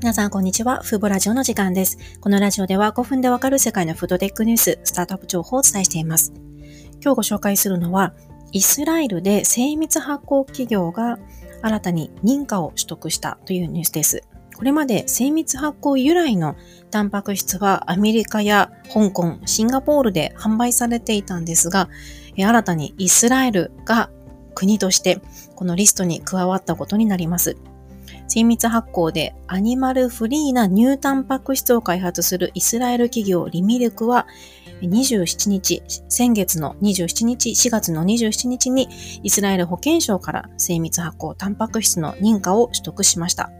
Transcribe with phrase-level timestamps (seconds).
[0.00, 0.80] 皆さん、こんにちは。
[0.82, 1.98] フーボラジオの時間です。
[2.22, 6.32] このラジオでは5分でわかる世界のフードテックニュース、スタートアップ情報をお伝えしています。
[7.04, 8.14] 今日ご紹介するのは、
[8.50, 11.18] イスラエルで精密発酵企業が
[11.60, 14.22] 新たに認可を取得したというニュースです。
[14.56, 16.56] これまで精密発酵由来の
[16.90, 21.90] タンパク質はアメリカや香港、シンガポールで販売されていたんですが、
[22.38, 24.08] 新たにイスラエルが
[24.54, 25.20] 国として
[25.56, 27.58] このリストに加わったことになります。
[28.30, 34.28] 精密発酵でアニマルフリーな乳タンパク質を開発するイスラエル企業リミルクは
[34.82, 38.88] 27日、先月の27日、4月の27日に
[39.24, 43.50] イスラエル保健省から精密発酵タンパク質の認可を取得しました。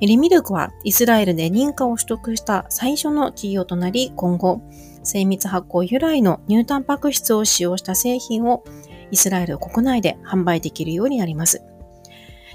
[0.00, 4.62] リミルクはイスラエルで認可を取得した最初の企業となり、今後、
[5.02, 8.62] 精密発酵由来の乳タンパク質を使用した製品を
[9.10, 11.64] イスラエル国内で販売できるようになります。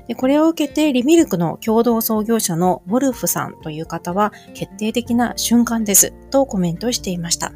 [0.08, 7.54] でこれを受けてリミルクの共同創業者のウォルフさんという方は決定的な瞬間ですとコメントしていました。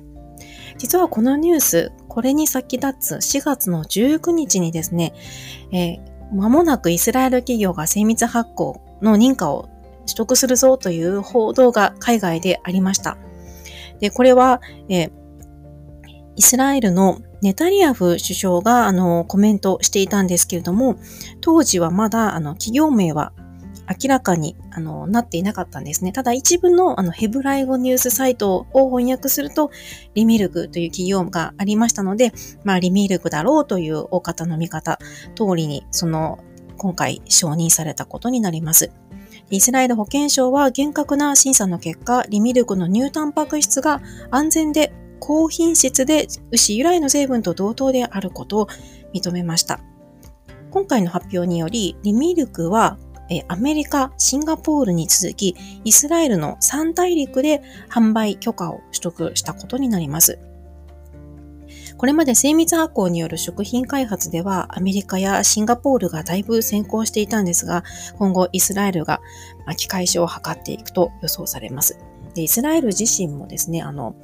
[0.80, 5.14] 実はこのニュース、これに先立つ4月の19日にですね、
[5.74, 6.00] えー、
[6.32, 9.70] 間もなくイスラエル企業が精密発行の認可を
[10.06, 13.18] 取得するぞという報道が海外でありました。
[14.00, 15.12] で、これは、えー、
[16.40, 20.96] イスラエルのネタリアフ首相があのコメントしていたんですけれども、
[21.42, 23.34] 当時はまだあの企業名は
[23.90, 26.14] 明らかにあのなっていなかったんですね。
[26.14, 29.70] ただ一部のあのヘブライ語ニュースサイトを翻訳すると、
[30.14, 32.32] リミルクという企業がありましたので、
[32.64, 34.98] まあリミルクだろうという大方の見方
[35.36, 36.40] 通りに、その
[36.78, 38.94] 今回承認されたことになります。
[39.50, 48.68] イスラエル保健省は厳格な審査の結果、リミルクの乳タンパク質が安全で高品質で牛由来の成分と同等であることを
[49.14, 49.80] 認めました。
[50.72, 52.98] 今回の発表により、リミルクは
[53.48, 60.40] アメリカ、シンガポールに続き、イスラエルの3大陸で販売許可を取得したことになります。
[61.98, 67.84] これまで精密発酵による食品開発ではアメリカやシンガポールがだいぶ先行していたんですが、
[68.18, 69.20] 今後イスラエルが
[69.66, 72.00] 巻き返しを図っていくと予想されます。
[72.34, 74.16] でイスラエル自身もですね、あの、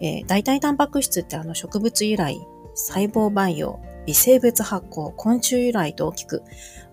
[0.00, 2.40] えー、代替タンパク質ってあの植物由来、
[2.74, 6.42] 細胞培養、微生物発酵、昆虫由来と大きく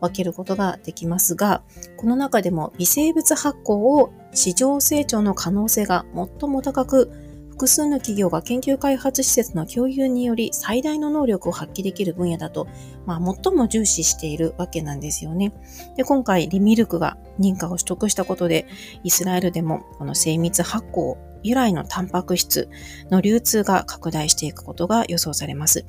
[0.01, 1.63] 分けることができますが、
[1.95, 7.26] この中でも微生物発酵を市場成長の可能性が最も高く、
[7.57, 12.67] 複数の企業が研究開発施設の共有により最大の能力を発揮できる分野だと、
[13.07, 15.51] まあ、最も重視しているわけなんですよね。
[15.95, 18.67] で、今回リミルクが認可を取得したことで、
[19.03, 22.69] イスラエルでもこの精密発酵由来のタンパク質
[23.09, 25.83] の流通が拡大していくことが予想されます。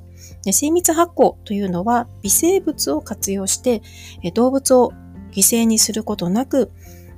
[0.47, 3.83] で精密発酵というのは微生物を活用して
[4.33, 4.93] 動物を
[5.33, 6.73] 犠牲にすることなく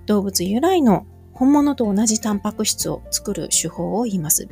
[0.07, 1.07] 動物由来の
[1.41, 4.47] 本物と同じタンパク質を作る手法を言います。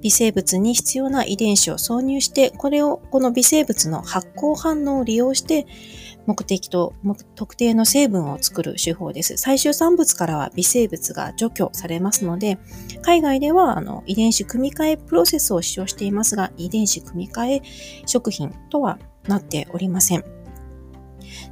[0.00, 5.66] 微生物に必要な遺伝子を挿入して、これを、この微生物の発酵反応を利用して、
[6.24, 6.94] 目的と
[7.34, 9.36] 特定の成分を作る手法です。
[9.38, 12.58] 最終産物からは微生物が除去されますので、
[13.02, 17.62] 海外ではあの遺伝子組み換えプロセスを使用していますが、遺伝子組み換え
[18.06, 20.24] 食品とはなっておりません。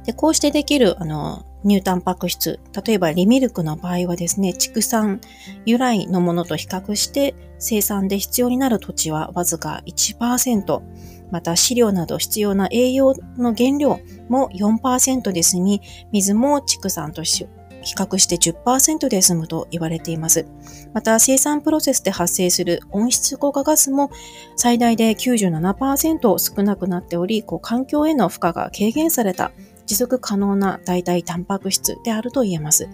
[0.05, 5.21] でこうしてできるあの乳タンパク質、例えばリミルクの場合はですね、畜産
[5.65, 10.81] 由来のものと比較して生産で必要になる土地はわずか1%、
[11.31, 17.45] また飼料など必要な栄養の原料も4%で済み、水も畜産と比
[17.95, 20.45] 較して10%で済むと言われています。
[20.93, 24.11] また生産プロセスで発生する温室効果ガスも
[24.55, 29.51] 最大で97%少なくなっており、こう環境への負荷が軽減された
[29.85, 32.89] 持続可能な代替タンパク質であると言えます。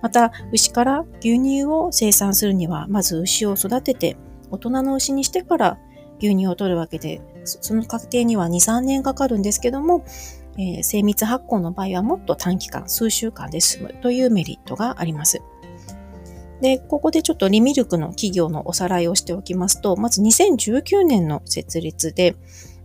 [0.00, 4.16] また、牛から牛乳を生産するには、まず牛を育てて、
[4.50, 5.78] 大人の牛にしてから
[6.18, 10.04] 牛乳を取るわけで、その過程には2、3年かかるんですけども、
[10.58, 15.42] えー、精密発酵の場合はもっと短期間、数週間で済むというメリットがあります。
[16.60, 22.36] で、ここでちょっとリミルクの企業のおさらいをしておきますと、まず2019年の設立で、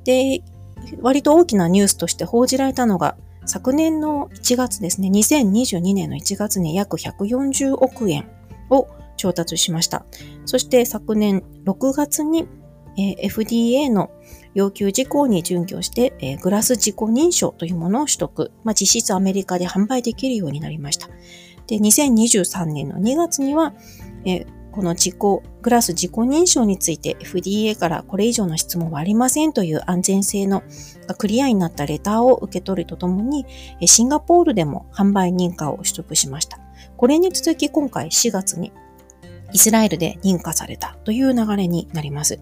[0.04, 0.42] で、
[1.02, 3.18] 割と大きなニュースとして報じられたのが、
[3.48, 8.30] 昨年の1月ですね、2022年の1月に約140億円
[8.70, 10.06] を調達しました。
[10.46, 12.48] そして昨年6月に、
[12.98, 14.12] えー、FDA の
[14.54, 21.08] 要求事項に準拠して、えー、グラス自己認証というものを取得、まあ、実質アメリカで販売できるようになりました。
[21.68, 23.74] で、2023年の2月には、
[24.26, 25.20] えーこの自己、
[25.64, 30.62] グラス自己認証について FDA からこれ以上の質問はありませんという安全性の
[31.18, 33.48] クリアになったレターを受け取るとともに、
[33.88, 36.60] シンガポールでも販売認可を取得しました。
[36.96, 38.72] これに続き今回4月に
[39.52, 42.40] イスラエルで認可されたという流れになります。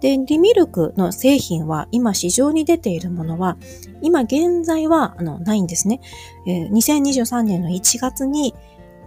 [0.00, 3.56] で、リミルクの製品は今市場に出ているものは、
[4.00, 6.00] 今現在はあのないんですね、
[6.46, 6.70] えー。
[6.70, 8.54] 2023年の1月に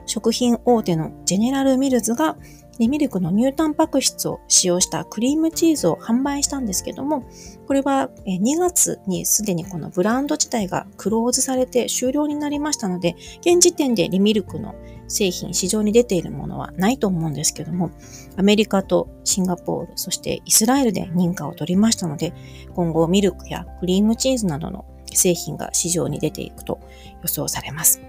[0.08, 2.38] 食品大手のジェネラルミルズが
[2.80, 7.24] ミルクの乳タンパク質を使用したクリームチーズを販売したんですけども、
[7.66, 14.76] これは2月にすでにこのブランド自体がクローズされて終了になりましたので、現時点でリミルクの
[15.08, 17.90] 製品、市場に出ているものはないと思うんですけども、
[18.36, 22.34] アメリカとシンガポール、そしてイスラエルで認可を取りましたので、
[22.76, 26.80] 今後ミルクやクリームチーズなどの製品が市場に出ていくと
[27.24, 28.02] 予想されます。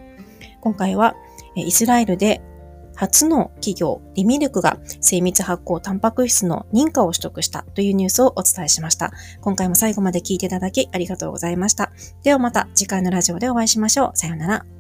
[0.60, 1.14] 今回は
[1.62, 2.40] イスラエルで
[2.98, 9.12] 初の企業、リミルクが精密発酵タンパク質の認可を取得したというニュースをお伝えしました。
[9.40, 11.92] 今回も最後まで聞いていただきありがとうございました。
[12.24, 14.10] ではまた次回のラジオでお会いしましょう。
[14.14, 14.77] さようなら。